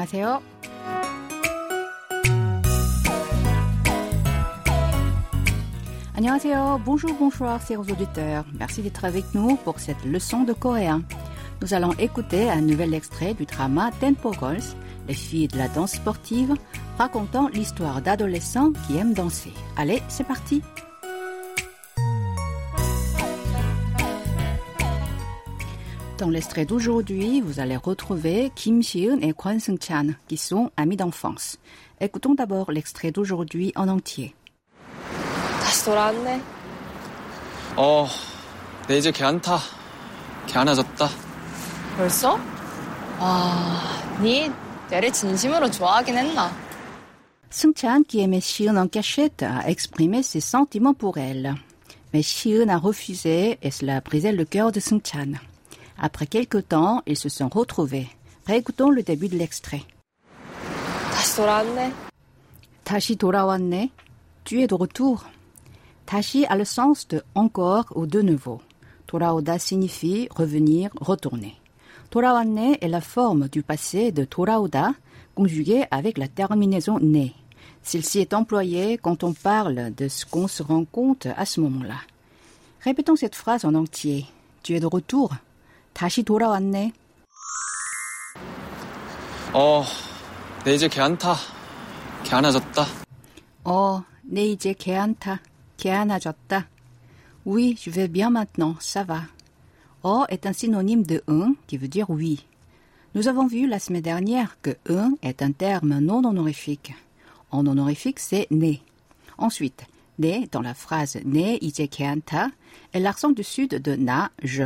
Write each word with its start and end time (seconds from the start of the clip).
안녕하세요. 0.00 0.42
안녕하세요. 6.14 6.80
Bonjour, 6.84 7.12
bonsoir, 7.18 7.60
chers 7.60 7.90
auditeurs. 7.90 8.44
Merci 8.58 8.82
d'être 8.82 9.04
avec 9.04 9.24
nous 9.34 9.56
pour 9.56 9.78
cette 9.80 10.02
leçon 10.04 10.44
de 10.44 10.54
coréen. 10.54 11.02
Nous 11.60 11.74
allons 11.74 11.92
écouter 11.98 12.50
un 12.50 12.62
nouvel 12.62 12.94
extrait 12.94 13.34
du 13.34 13.44
drama 13.44 13.90
Tempo 14.00 14.32
Girls, 14.32 14.74
les 15.08 15.14
filles 15.14 15.48
de 15.48 15.58
la 15.58 15.68
danse 15.68 15.92
sportive, 15.92 16.54
racontant 16.96 17.48
l'histoire 17.48 18.00
d'adolescents 18.00 18.72
qui 18.86 18.96
aiment 18.96 19.14
danser. 19.14 19.52
Allez, 19.76 20.02
c'est 20.08 20.26
parti. 20.26 20.62
Dans 26.20 26.30
l'extrait 26.30 26.64
d'aujourd'hui, 26.64 27.42
vous 27.42 27.60
allez 27.60 27.76
retrouver 27.76 28.50
Kim 28.54 28.82
Si-eun 28.82 29.18
et 29.20 29.34
Kwon 29.34 29.58
Seung-chan, 29.60 30.14
qui 30.28 30.38
sont 30.38 30.70
amis 30.76 30.96
d'enfance. 30.96 31.58
Écoutons 32.00 32.34
d'abord 32.34 32.72
l'extrait 32.72 33.10
d'aujourd'hui 33.10 33.72
en 33.76 33.88
entier. 33.88 34.34
다시 35.62 35.84
돌아왔네. 35.84 36.40
어, 37.76 38.06
내 38.88 38.98
이제 38.98 39.10
걔 39.12 39.24
안 39.24 39.40
타. 39.40 39.58
걔 40.46 40.58
안아졌다. 40.58 41.08
벌써? 41.96 42.38
와, 43.18 43.82
니 44.22 44.50
내를 44.88 45.12
진심으로 45.12 45.70
좋아하긴 45.70 46.16
했나? 46.16 46.50
Seung-chan, 47.50 48.02
qui 48.04 48.20
aimait 48.20 48.40
Si-eun 48.40 48.76
en 48.76 48.88
cachette, 48.88 49.42
a 49.42 49.68
exprimé 49.68 50.22
ses 50.22 50.40
sentiments 50.40 50.94
pour 50.94 51.18
elle. 51.18 51.54
Mais 52.12 52.22
Si-eun 52.22 52.68
a 52.68 52.78
refusé 52.78 53.58
et 53.60 53.70
cela 53.70 53.96
a 53.96 54.00
brisé 54.00 54.32
le 54.32 54.44
cœur 54.44 54.72
de 54.72 54.80
Seung-chan. 54.80 55.32
Après 56.03 56.25
quelque 56.25 56.57
temps, 56.57 57.03
ils 57.05 57.15
se 57.15 57.29
sont 57.29 57.47
retrouvés. 57.47 58.07
Réécoutons 58.47 58.89
le 58.89 59.03
début 59.03 59.27
de 59.27 59.37
l'extrait. 59.37 59.83
Tashi 62.83 63.17
Torawanne, 63.17 63.87
tu 64.43 64.61
es 64.61 64.67
de 64.67 64.73
retour. 64.73 65.25
Tashi 66.07 66.43
a 66.47 66.57
le 66.57 66.65
sens 66.65 67.07
de 67.07 67.21
encore 67.35 67.85
ou 67.95 68.07
de 68.07 68.23
nouveau. 68.23 68.61
Toraoda 69.05 69.59
signifie 69.59 70.27
revenir, 70.31 70.89
retourner. 70.99 71.55
Torawanne 72.09 72.75
est 72.81 72.87
la 72.87 73.01
forme 73.01 73.47
du 73.47 73.61
passé 73.61 74.11
de 74.11 74.25
Toraoda, 74.25 74.93
conjuguée 75.35 75.85
avec 75.91 76.17
la 76.17 76.27
terminaison 76.27 76.97
ne. 76.99 77.27
Celle-ci 77.83 78.19
est 78.19 78.33
employée 78.33 78.97
quand 78.97 79.23
on 79.23 79.33
parle 79.33 79.93
de 79.95 80.07
ce 80.07 80.25
qu'on 80.25 80.47
se 80.47 80.63
rend 80.63 80.83
compte 80.83 81.27
à 81.37 81.45
ce 81.45 81.61
moment-là. 81.61 82.01
Répétons 82.81 83.15
cette 83.15 83.35
phrase 83.35 83.65
en 83.65 83.75
entier. 83.75 84.25
Tu 84.63 84.75
es 84.75 84.79
de 84.79 84.87
retour. 84.87 85.31
다시 85.92 86.22
돌아왔네. 86.22 86.92
어, 89.52 89.84
내 90.64 90.74
이제 90.74 90.88
걔 90.88 91.00
안 91.00 91.16
타. 91.16 91.34
걔 92.24 92.34
안아졌다. 92.36 92.84
Oh, 93.64 94.02
내 94.22 94.44
이제 94.46 94.72
개 94.74 94.94
안타. 94.94 95.40
개 95.76 95.90
안아졌다. 95.90 96.68
Oui, 97.44 97.76
je 97.78 97.90
vais 97.90 98.08
bien 98.08 98.30
maintenant, 98.30 98.76
ça 98.80 99.04
va. 99.04 99.22
Oh 100.02 100.24
est 100.28 100.46
un 100.46 100.52
synonyme 100.52 101.04
de 101.04 101.22
un 101.28 101.54
qui 101.66 101.76
veut 101.78 101.88
dire 101.88 102.10
oui. 102.10 102.44
Nous 103.14 103.28
avons 103.28 103.46
vu 103.46 103.66
la 103.66 103.78
semaine 103.78 104.02
dernière 104.02 104.58
que 104.60 104.76
un 104.88 105.12
est 105.22 105.42
un 105.42 105.52
terme 105.52 105.98
non 106.00 106.24
honorifique. 106.24 106.94
En 107.50 107.66
honorifique, 107.66 108.18
c'est 108.20 108.46
né. 108.50 108.80
Ensuite, 109.38 109.84
né 110.18 110.48
dans 110.50 110.62
la 110.62 110.74
phrase 110.74 111.18
né 111.24 111.58
이제 111.60 111.86
개 111.86 112.04
안타 112.04 112.50
est 112.92 113.00
l'accent 113.00 113.30
du 113.30 113.42
sud 113.44 113.80
de 113.80 113.96
na, 113.96 114.30
je. 114.42 114.64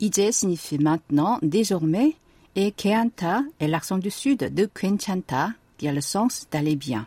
Ije 0.00 0.30
signifie 0.30 0.78
maintenant, 0.78 1.38
désormais, 1.42 2.14
et 2.54 2.70
Keanta 2.70 3.42
est 3.58 3.66
l'accent 3.66 3.98
du 3.98 4.10
sud 4.10 4.54
de 4.54 4.66
Quenchanta 4.66 5.50
qui 5.76 5.88
a 5.88 5.92
le 5.92 6.00
sens 6.00 6.46
d'aller 6.50 6.76
bien. 6.76 7.06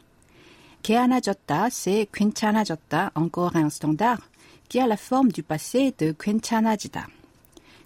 Keanajota, 0.84 1.70
c'est 1.70 2.08
Quenchanajota, 2.12 3.12
encore 3.16 3.56
un 3.56 3.70
standard, 3.70 4.20
qui 4.68 4.80
a 4.80 4.88
la 4.88 4.98
forme 4.98 5.32
du 5.32 5.44
passé 5.44 5.94
de 6.00 6.12
Quenchanajida. 6.12 7.04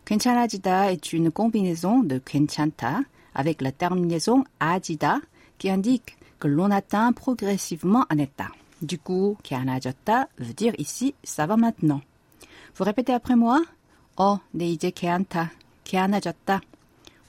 Quenchanajida 0.06 0.92
est 0.92 1.14
une 1.14 1.32
combinaison 1.32 2.00
de 2.00 2.20
Quenchanta 2.20 3.00
avec 3.34 3.62
la 3.62 3.72
terminaison 3.72 4.44
ajida 4.60 5.20
qui 5.58 5.70
indique 5.70 6.18
que 6.40 6.48
l'on 6.48 6.72
atteint 6.72 7.12
progressivement 7.12 8.06
un 8.10 8.18
état. 8.18 8.50
Du 8.82 8.98
coup, 8.98 9.38
Keanajota 9.44 10.30
veut 10.38 10.54
dire 10.54 10.74
ici 10.78 11.14
ça 11.24 11.46
va 11.46 11.58
maintenant. 11.58 12.02
Vous 12.76 12.84
répétez 12.84 13.14
après 13.14 13.36
moi? 13.36 13.62
Oh, 14.17 14.39
내 14.53 14.67
이제 14.69 14.91
괜찮다. 14.91 15.53
괜찮아졌다. 15.85 16.61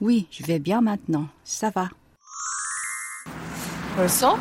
Oui, 0.01 0.27
je 0.31 0.43
vais 0.45 0.59
bien 0.59 0.81
maintenant. 0.81 1.29
Ça 1.43 1.71
va. 1.71 1.89
벌써? 3.95 4.37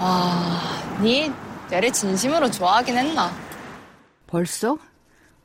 와, 0.00 0.72
니 1.00 1.30
내를 1.70 1.92
진심으로 1.92 2.50
좋아하긴 2.50 2.96
했나? 2.96 3.30
벌써? 4.26 4.78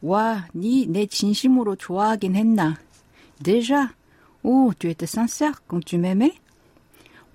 와, 0.02 0.48
니 0.56 0.86
내 0.88 1.06
진심으로 1.06 1.76
좋아하긴 1.76 2.36
했나? 2.36 2.78
Déjà? 3.42 3.90
Oh, 4.44 4.74
tu 4.78 4.90
étais 4.90 5.06
sincère 5.08 5.62
quand 5.68 5.84
tu 5.84 5.98
m'aimais? 5.98 6.34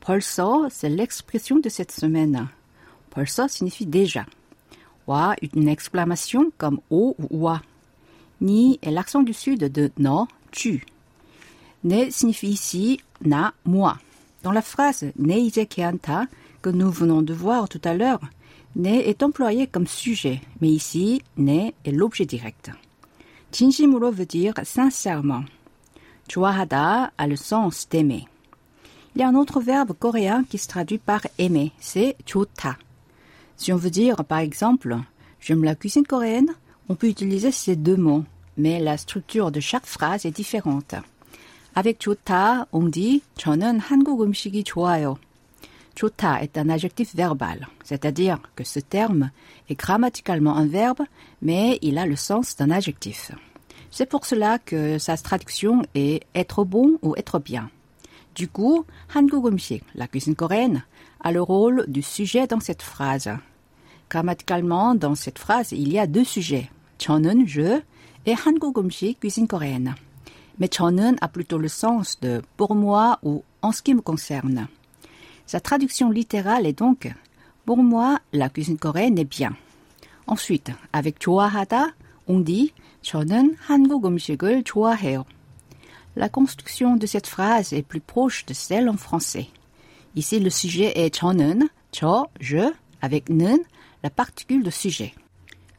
벌써, 0.00 0.68
c'est 0.70 0.88
l'expression 0.88 1.58
de 1.60 1.68
cette 1.68 1.92
semaine. 1.92 2.48
벌써 3.10 3.46
signifie 3.48 3.86
déjà. 3.86 4.24
Wa, 5.06 5.36
une 5.54 5.68
exclamation 5.68 6.50
comme 6.58 6.80
o 6.90 7.14
ou 7.18 7.28
wa. 7.30 7.60
Ni 8.40 8.78
est 8.82 8.90
l'accent 8.90 9.22
du 9.22 9.32
sud 9.32 9.60
de 9.60 9.90
no, 9.98 10.26
tu. 10.50 10.84
Ne 11.84 12.10
signifie 12.10 12.48
ici 12.48 13.00
na, 13.24 13.54
moi. 13.64 13.98
Dans 14.42 14.52
la 14.52 14.62
phrase 14.62 15.12
ne 15.16 15.34
이제 15.34 15.64
걔한타 15.64 16.28
que 16.62 16.70
nous 16.70 16.90
venons 16.90 17.22
de 17.22 17.34
voir 17.34 17.68
tout 17.68 17.80
à 17.84 17.94
l'heure, 17.94 18.20
ne 18.76 18.90
est 18.90 19.22
employé 19.22 19.66
comme 19.66 19.86
sujet, 19.86 20.40
mais 20.60 20.68
ici, 20.68 21.22
ne 21.36 21.70
est 21.84 21.92
l'objet 21.92 22.24
direct. 22.24 22.70
진심으로 23.50 24.10
veut 24.12 24.26
dire 24.26 24.54
sincèrement. 24.64 25.44
좋아하다 26.28 27.10
a 27.16 27.26
le 27.26 27.36
sens 27.36 27.88
d'aimer. 27.88 28.26
Il 29.14 29.20
y 29.20 29.24
a 29.24 29.28
un 29.28 29.34
autre 29.34 29.60
verbe 29.60 29.92
coréen 29.92 30.42
qui 30.48 30.56
se 30.56 30.68
traduit 30.68 30.98
par 30.98 31.20
aimer, 31.38 31.72
c'est 31.78 32.16
좋다. 32.24 32.78
Si 33.56 33.72
on 33.72 33.76
veut 33.76 33.90
dire, 33.90 34.24
par 34.24 34.38
exemple, 34.38 34.96
j'aime 35.38 35.64
la 35.64 35.74
cuisine 35.74 36.06
coréenne, 36.06 36.54
on 36.88 36.94
peut 36.94 37.08
utiliser 37.08 37.52
ces 37.52 37.76
deux 37.76 37.96
mots, 37.96 38.24
mais 38.56 38.80
la 38.80 38.96
structure 38.96 39.50
de 39.50 39.60
chaque 39.60 39.86
phrase 39.86 40.26
est 40.26 40.36
différente. 40.36 40.94
Avec 41.74 41.98
좋다, 42.00 42.66
on 42.72 42.90
dit 42.90 43.22
저는 43.38 43.80
한국 43.80 44.22
음식이 44.22 44.62
좋아요. 44.64 45.16
좋다 45.94 46.42
est 46.42 46.58
un 46.58 46.68
adjectif 46.68 47.14
verbal, 47.14 47.66
c'est-à-dire 47.82 48.38
que 48.56 48.64
ce 48.64 48.78
terme 48.78 49.30
est 49.70 49.74
grammaticalement 49.74 50.56
un 50.56 50.66
verbe, 50.66 51.02
mais 51.40 51.78
il 51.80 51.96
a 51.96 52.04
le 52.04 52.16
sens 52.16 52.56
d'un 52.56 52.70
adjectif. 52.70 53.32
C'est 53.90 54.06
pour 54.06 54.26
cela 54.26 54.58
que 54.58 54.98
sa 54.98 55.16
traduction 55.16 55.82
est 55.94 56.24
être 56.34 56.64
bon 56.64 56.98
ou 57.02 57.14
être 57.16 57.38
bien. 57.38 57.70
Du 58.34 58.48
coup, 58.48 58.84
한국 59.14 59.46
음식, 59.46 59.82
la 59.94 60.08
cuisine 60.08 60.34
coréenne, 60.34 60.84
a 61.20 61.32
le 61.32 61.42
rôle 61.42 61.84
du 61.88 62.02
sujet 62.02 62.46
dans 62.46 62.60
cette 62.60 62.82
phrase. 62.82 63.30
Grammaticalement, 64.10 64.94
dans 64.94 65.14
cette 65.14 65.38
phrase, 65.38 65.72
il 65.72 65.92
y 65.92 65.98
a 65.98 66.06
deux 66.06 66.24
sujets. 66.24 66.70
저는 66.98 67.46
je 67.46 67.82
et 68.26 68.34
한국 68.34 68.78
음식, 68.78 69.18
cuisine 69.20 69.46
coréenne. 69.46 69.94
Mais 70.58 70.68
저는 70.68 71.16
a 71.20 71.28
plutôt 71.28 71.58
le 71.58 71.68
sens 71.68 72.20
de 72.20 72.42
pour 72.56 72.74
moi 72.74 73.18
ou 73.22 73.42
en 73.62 73.72
ce 73.72 73.82
qui 73.82 73.94
me 73.94 74.00
concerne. 74.00 74.68
Sa 75.46 75.60
traduction 75.60 76.10
littérale 76.10 76.66
est 76.66 76.78
donc 76.78 77.12
Pour 77.64 77.82
moi, 77.82 78.18
la 78.32 78.48
cuisine 78.48 78.78
coréenne 78.78 79.18
est 79.18 79.24
bien. 79.24 79.54
Ensuite, 80.26 80.72
avec 80.92 81.18
좋아하다, 81.20 81.94
on 82.26 82.44
dit 82.44 82.72
저는 83.02 83.56
한국 83.58 84.06
음식을 84.06 84.64
좋아해요. 84.64 85.24
La 86.16 86.28
construction 86.28 86.96
de 86.96 87.06
cette 87.06 87.26
phrase 87.26 87.72
est 87.72 87.82
plus 87.82 88.00
proche 88.00 88.44
de 88.46 88.54
celle 88.54 88.88
en 88.88 88.96
français. 88.96 89.48
Ici, 90.14 90.40
le 90.40 90.50
sujet 90.50 90.92
est 90.94 91.14
저는, 91.14 91.68
저, 91.90 92.28
je, 92.40 92.72
avec 93.00 93.30
는, 93.30 93.58
la 94.02 94.10
particule 94.10 94.62
de 94.62 94.70
sujet. 94.70 95.14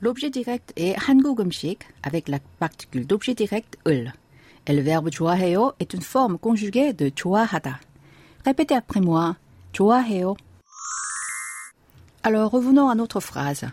L'objet 0.02 0.30
direct 0.30 0.74
est 0.76 0.96
한국 0.98 1.40
음식 1.40 1.88
avec 2.04 2.28
la 2.28 2.40
particule 2.60 3.06
d'objet 3.08 3.36
direct 3.36 3.78
을. 3.88 4.14
Et 4.68 4.74
le 4.74 4.82
verbe 4.82 5.10
좋아해요 5.10 5.74
est 5.80 5.94
une 5.94 6.02
forme 6.02 6.38
conjuguée 6.38 6.94
de 6.94 7.10
좋아하다. 7.10 7.80
Répétez 8.46 8.76
après 8.76 9.02
moi. 9.02 9.36
좋아해요. 9.72 10.36
Alors 12.24 12.52
revenons 12.52 12.90
à 12.90 12.96
notre 12.96 13.20
phrase. 13.20 13.66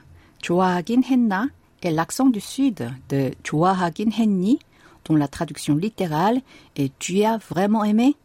좋아하긴 0.42 1.04
했나 1.04 1.48
est 1.82 1.90
l'accent 1.90 2.26
du 2.26 2.40
sud 2.40 2.90
de 3.08 3.32
좋아하긴 3.42 4.12
했니 4.12 4.58
dont 5.04 5.16
la 5.16 5.28
traduction 5.28 5.76
littérale 5.76 6.40
est 6.76 6.92
tu 6.98 7.22
as 7.24 7.38
vraiment 7.38 7.84
aimé 7.84 8.16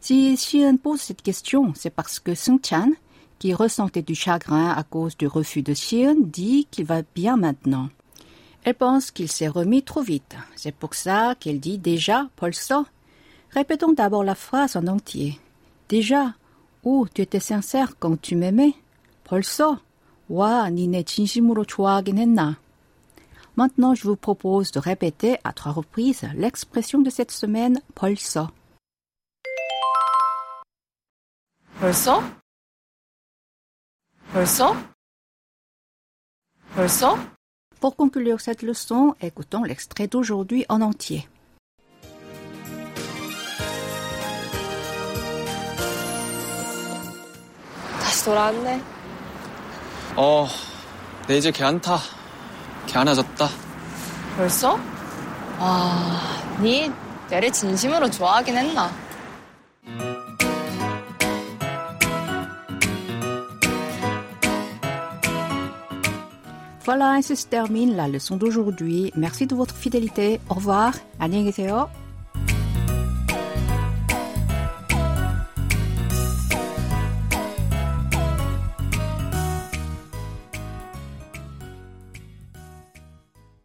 Si 0.00 0.34
Xian 0.34 0.78
pose 0.78 1.00
cette 1.00 1.20
question, 1.20 1.74
c'est 1.76 1.90
parce 1.90 2.18
que 2.20 2.34
Sung 2.34 2.58
Chan, 2.64 2.90
qui 3.38 3.54
ressentait 3.54 4.02
du 4.02 4.14
chagrin 4.14 4.70
à 4.70 4.82
cause 4.82 5.16
du 5.16 5.26
refus 5.26 5.62
de 5.62 5.72
Xian, 5.72 6.16
dit 6.18 6.66
qu'il 6.70 6.84
va 6.84 7.02
bien 7.14 7.36
maintenant. 7.36 7.88
Elle 8.64 8.74
pense 8.74 9.10
qu'il 9.10 9.30
s'est 9.30 9.48
remis 9.48 9.82
trop 9.82 10.02
vite. 10.02 10.36
C'est 10.56 10.74
pour 10.74 10.94
ça 10.94 11.34
qu'elle 11.40 11.60
dit 11.60 11.78
déjà 11.78 12.28
벌써. 12.36 12.84
Répétons 13.50 13.92
d'abord 13.92 14.24
la 14.24 14.34
phrase 14.34 14.76
en 14.76 14.86
entier. 14.86 15.40
Déjà, 15.88 16.34
오, 16.84 17.06
tu 17.12 17.22
étais 17.22 17.40
sincère 17.40 17.94
quand 17.98 18.20
tu 18.20 18.36
m'aimais. 18.36 18.74
벌써, 19.30 19.78
와, 20.28 20.70
니내 20.70 21.04
진심으로 21.04 21.64
좋아하긴 21.64 22.18
했나. 22.18 22.58
Maintenant, 23.54 23.94
je 23.94 24.02
vous 24.02 24.16
propose 24.16 24.72
de 24.72 24.80
répéter 24.80 25.38
à 25.44 25.52
trois 25.52 25.70
reprises 25.70 26.26
l'expression 26.34 27.00
de 27.00 27.10
cette 27.10 27.30
semaine, 27.30 27.80
벌써. 27.94 28.50
벌써? 34.35 34.75
벌써? 36.75 37.15
벌써? 37.15 37.17
Pour 37.79 37.95
conclure 37.95 38.41
cette 38.41 38.63
leçon, 38.63 39.15
écoutons 39.21 39.63
l'extrait 39.63 40.07
d'aujourd'hui 40.07 40.65
en 40.67 40.81
entier. 40.81 41.25
다시 48.01 48.25
돌아왔네. 48.25 48.83
어, 50.17 50.47
내 51.27 51.37
이제 51.37 51.49
개안 51.51 51.79
타. 51.79 51.97
개 52.87 52.97
하나졌다. 52.97 53.47
벌써? 54.35 54.77
와, 55.57 56.19
니 56.59 56.91
내를 57.29 57.49
진심으로 57.53 58.11
좋아하긴 58.11 58.57
했나? 58.57 59.04
Voilà, 66.84 67.10
ainsi 67.12 67.36
se 67.36 67.46
termine 67.46 67.94
la 67.94 68.08
leçon 68.08 68.36
d'aujourd'hui. 68.36 69.12
Merci 69.16 69.46
de 69.46 69.54
votre 69.54 69.74
fidélité. 69.74 70.40
Au 70.48 70.54
revoir. 70.54 70.94
안녕히 71.18 71.44
계세요. 71.44 71.88